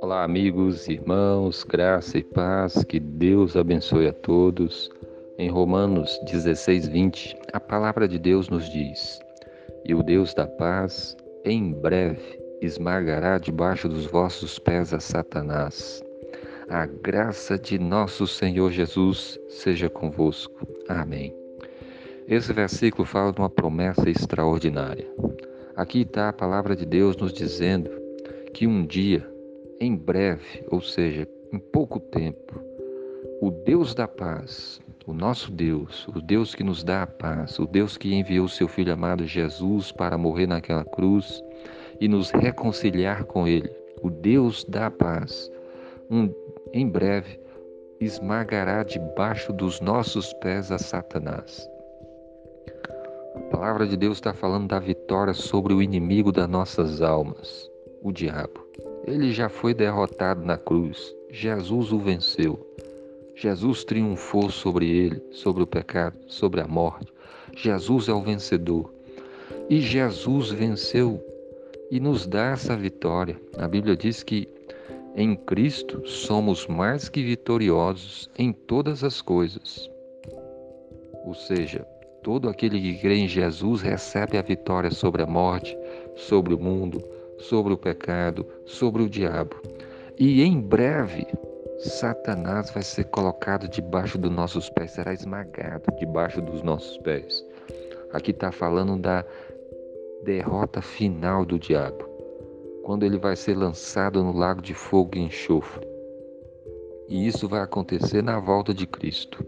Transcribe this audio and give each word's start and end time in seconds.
Olá, 0.00 0.24
amigos, 0.24 0.88
irmãos, 0.88 1.64
graça 1.64 2.18
e 2.18 2.22
paz, 2.22 2.84
que 2.84 2.98
Deus 2.98 3.56
abençoe 3.56 4.08
a 4.08 4.12
todos. 4.12 4.90
Em 5.38 5.50
Romanos 5.50 6.18
16, 6.30 6.88
20, 6.88 7.36
a 7.52 7.60
palavra 7.60 8.08
de 8.08 8.18
Deus 8.18 8.48
nos 8.48 8.70
diz: 8.70 9.20
E 9.84 9.94
o 9.94 10.02
Deus 10.02 10.32
da 10.32 10.46
paz, 10.46 11.16
em 11.44 11.72
breve, 11.72 12.40
esmagará 12.62 13.38
debaixo 13.38 13.88
dos 13.88 14.06
vossos 14.06 14.58
pés 14.58 14.94
a 14.94 15.00
Satanás. 15.00 16.02
A 16.68 16.86
graça 16.86 17.58
de 17.58 17.78
nosso 17.78 18.26
Senhor 18.26 18.70
Jesus 18.70 19.38
seja 19.48 19.90
convosco. 19.90 20.66
Amém. 20.88 21.47
Esse 22.28 22.52
versículo 22.52 23.06
fala 23.06 23.32
de 23.32 23.40
uma 23.40 23.48
promessa 23.48 24.10
extraordinária. 24.10 25.06
Aqui 25.74 26.02
está 26.02 26.28
a 26.28 26.32
palavra 26.32 26.76
de 26.76 26.84
Deus 26.84 27.16
nos 27.16 27.32
dizendo 27.32 27.90
que 28.52 28.66
um 28.66 28.84
dia 28.84 29.26
em 29.80 29.96
breve, 29.96 30.62
ou 30.70 30.82
seja, 30.82 31.26
em 31.50 31.58
pouco 31.58 31.98
tempo, 31.98 32.60
o 33.40 33.50
Deus 33.50 33.94
da 33.94 34.06
paz, 34.06 34.78
o 35.06 35.14
nosso 35.14 35.50
Deus, 35.50 36.06
o 36.08 36.20
Deus 36.20 36.54
que 36.54 36.62
nos 36.62 36.84
dá 36.84 37.04
a 37.04 37.06
paz, 37.06 37.58
o 37.58 37.64
Deus 37.64 37.96
que 37.96 38.12
enviou 38.12 38.46
seu 38.46 38.68
Filho 38.68 38.92
amado 38.92 39.26
Jesus 39.26 39.90
para 39.90 40.18
morrer 40.18 40.46
naquela 40.46 40.84
cruz 40.84 41.42
e 41.98 42.06
nos 42.08 42.30
reconciliar 42.30 43.24
com 43.24 43.48
Ele, 43.48 43.70
o 44.02 44.10
Deus 44.10 44.64
da 44.64 44.90
paz, 44.90 45.50
um, 46.10 46.30
em 46.74 46.86
breve 46.86 47.40
esmagará 47.98 48.82
debaixo 48.82 49.50
dos 49.50 49.80
nossos 49.80 50.30
pés 50.34 50.70
a 50.70 50.76
Satanás. 50.76 51.66
Palavra 53.58 53.88
de 53.88 53.96
Deus 53.96 54.18
está 54.18 54.32
falando 54.32 54.68
da 54.68 54.78
vitória 54.78 55.34
sobre 55.34 55.74
o 55.74 55.82
inimigo 55.82 56.30
das 56.30 56.48
nossas 56.48 57.02
almas, 57.02 57.68
o 58.00 58.12
diabo. 58.12 58.64
Ele 59.04 59.32
já 59.32 59.48
foi 59.48 59.74
derrotado 59.74 60.44
na 60.44 60.56
cruz. 60.56 61.12
Jesus 61.28 61.90
o 61.90 61.98
venceu. 61.98 62.64
Jesus 63.34 63.82
triunfou 63.82 64.48
sobre 64.48 64.88
ele, 64.88 65.20
sobre 65.32 65.64
o 65.64 65.66
pecado, 65.66 66.16
sobre 66.28 66.60
a 66.60 66.68
morte. 66.68 67.12
Jesus 67.56 68.08
é 68.08 68.12
o 68.12 68.22
vencedor. 68.22 68.94
E 69.68 69.80
Jesus 69.80 70.52
venceu 70.52 71.20
e 71.90 71.98
nos 71.98 72.28
dá 72.28 72.50
essa 72.50 72.76
vitória. 72.76 73.36
A 73.58 73.66
Bíblia 73.66 73.96
diz 73.96 74.22
que 74.22 74.48
em 75.16 75.34
Cristo 75.34 76.06
somos 76.06 76.68
mais 76.68 77.08
que 77.08 77.24
vitoriosos 77.24 78.30
em 78.38 78.52
todas 78.52 79.02
as 79.02 79.20
coisas. 79.20 79.90
Ou 81.26 81.34
seja, 81.34 81.84
todo 82.22 82.48
aquele 82.48 82.80
que 82.80 82.98
crê 82.98 83.16
em 83.16 83.28
Jesus 83.28 83.82
recebe 83.82 84.36
a 84.36 84.42
vitória 84.42 84.90
sobre 84.90 85.22
a 85.22 85.26
morte, 85.26 85.76
sobre 86.14 86.54
o 86.54 86.58
mundo, 86.58 87.02
sobre 87.38 87.72
o 87.72 87.78
pecado, 87.78 88.46
sobre 88.64 89.02
o 89.02 89.08
diabo. 89.08 89.56
E 90.18 90.42
em 90.42 90.60
breve, 90.60 91.26
Satanás 91.78 92.70
vai 92.70 92.82
ser 92.82 93.04
colocado 93.04 93.68
debaixo 93.68 94.18
dos 94.18 94.30
nossos 94.30 94.68
pés, 94.70 94.90
será 94.90 95.12
esmagado 95.12 95.84
debaixo 95.98 96.42
dos 96.42 96.62
nossos 96.62 96.98
pés. 96.98 97.44
Aqui 98.12 98.32
está 98.32 98.50
falando 98.50 99.00
da 99.00 99.24
derrota 100.24 100.82
final 100.82 101.44
do 101.44 101.58
diabo, 101.58 102.04
quando 102.82 103.04
ele 103.04 103.16
vai 103.16 103.36
ser 103.36 103.56
lançado 103.56 104.24
no 104.24 104.36
lago 104.36 104.60
de 104.60 104.74
fogo 104.74 105.16
e 105.16 105.20
enxofre. 105.20 105.86
E 107.08 107.26
isso 107.26 107.48
vai 107.48 107.60
acontecer 107.60 108.22
na 108.22 108.40
volta 108.40 108.74
de 108.74 108.86
Cristo. 108.86 109.46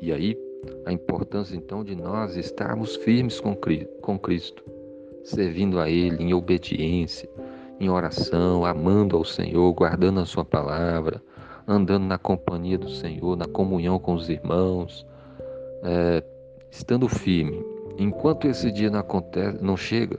E 0.00 0.12
aí, 0.12 0.36
a 0.84 0.92
importância 0.92 1.56
então 1.56 1.84
de 1.84 1.94
nós 1.94 2.36
estarmos 2.36 2.96
firmes 2.96 3.40
com 3.40 4.18
Cristo 4.18 4.78
servindo 5.28 5.78
a 5.78 5.90
Ele 5.90 6.22
em 6.22 6.32
obediência, 6.32 7.28
em 7.78 7.88
oração, 7.88 8.64
amando 8.64 9.16
ao 9.16 9.24
Senhor, 9.24 9.72
guardando 9.72 10.20
a 10.20 10.26
Sua 10.26 10.44
palavra, 10.44 11.22
andando 11.66 12.06
na 12.06 12.18
companhia 12.18 12.78
do 12.78 12.88
Senhor, 12.88 13.36
na 13.36 13.46
comunhão 13.46 13.98
com 13.98 14.14
os 14.14 14.28
irmãos, 14.28 15.06
é, 15.84 16.24
estando 16.70 17.08
firme. 17.08 17.62
Enquanto 17.98 18.46
esse 18.46 18.70
dia 18.72 18.90
não 18.90 19.00
acontece, 19.00 19.62
não 19.62 19.76
chega, 19.76 20.18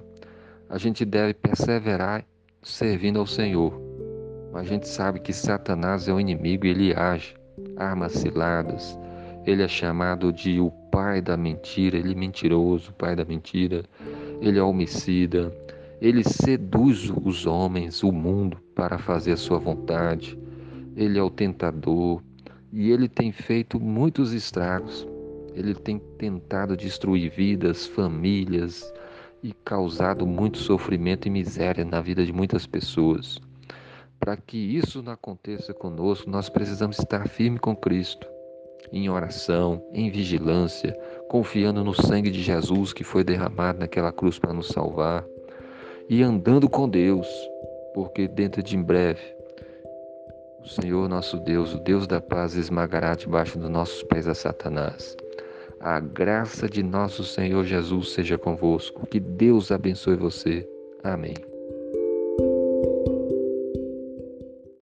a 0.70 0.78
gente 0.78 1.04
deve 1.04 1.34
perseverar 1.34 2.24
servindo 2.62 3.20
ao 3.20 3.26
Senhor. 3.26 3.74
Mas 4.52 4.62
a 4.62 4.70
gente 4.70 4.88
sabe 4.88 5.20
que 5.20 5.34
Satanás 5.34 6.08
é 6.08 6.14
o 6.14 6.20
inimigo 6.20 6.66
e 6.66 6.70
ele 6.70 6.94
age, 6.94 7.36
armas 7.78 8.14
ciladas. 8.14 8.98
Ele 9.50 9.64
é 9.64 9.68
chamado 9.68 10.32
de 10.32 10.60
o 10.60 10.70
pai 10.92 11.24
da 11.24 11.36
mentira, 11.36 11.98
ele 11.98 12.12
é 12.12 12.16
mentiroso, 12.16 12.94
pai 12.94 13.16
da 13.16 13.26
mentira 13.26 13.84
ele 14.40 14.60
é 14.60 14.64
homicida, 14.64 15.52
ele 16.00 16.24
seduz 16.24 17.12
os 17.24 17.48
homens, 17.48 18.04
o 18.04 18.12
mundo, 18.12 18.60
para 18.76 19.00
fazer 19.00 19.32
a 19.32 19.38
sua 19.38 19.58
vontade, 19.58 20.38
ele 20.96 21.18
é 21.18 21.24
o 21.24 21.32
tentador 21.32 22.22
e 22.72 22.92
ele 22.92 23.10
tem 23.10 23.32
feito 23.32 23.80
muitos 23.80 24.34
estragos. 24.34 25.08
Ele 25.56 25.74
tem 25.74 25.98
tentado 26.20 26.78
destruir 26.78 27.32
vidas, 27.32 27.88
famílias 27.88 28.94
e 29.42 29.52
causado 29.66 30.28
muito 30.28 30.60
sofrimento 30.60 31.28
e 31.28 31.32
miséria 31.32 31.84
na 31.84 32.00
vida 32.02 32.24
de 32.24 32.32
muitas 32.32 32.68
pessoas. 32.68 33.40
Para 34.20 34.38
que 34.38 34.58
isso 34.58 35.02
não 35.02 35.14
aconteça 35.14 35.74
conosco, 35.74 36.30
nós 36.30 36.50
precisamos 36.50 37.00
estar 37.00 37.28
firme 37.28 37.58
com 37.58 37.76
Cristo 37.76 38.28
em 38.92 39.10
oração, 39.10 39.82
em 39.94 40.10
vigilância, 40.10 40.98
confiando 41.28 41.84
no 41.84 41.94
sangue 41.94 42.32
de 42.32 42.42
Jesus 42.42 42.94
que 42.94 43.04
foi 43.04 43.24
derramado 43.24 43.80
naquela 43.80 44.12
cruz 44.12 44.40
para 44.40 44.54
nos 44.54 44.68
salvar 44.68 45.26
e 46.10 46.24
andando 46.24 46.70
com 46.70 46.90
Deus, 46.90 47.28
porque 47.94 48.28
dentro 48.28 48.64
de 48.64 48.76
em 48.76 48.82
breve 48.82 49.22
o 50.62 50.68
Senhor 50.68 51.08
nosso 51.08 51.38
Deus, 51.40 51.74
o 51.74 51.80
Deus 51.80 52.06
da 52.06 52.20
paz, 52.20 52.56
esmagará 52.56 53.16
debaixo 53.16 53.58
dos 53.58 53.70
nossos 53.70 54.04
pés 54.04 54.28
a 54.28 54.34
Satanás. 54.34 55.16
A 55.80 56.00
graça 56.00 56.68
de 56.68 56.84
nosso 56.84 57.24
Senhor 57.24 57.64
Jesus 57.64 58.12
seja 58.12 58.38
convosco. 58.38 59.08
Que 59.08 59.20
Deus 59.20 59.72
abençoe 59.72 60.18
você. 60.18 60.68
Amém. 61.02 61.49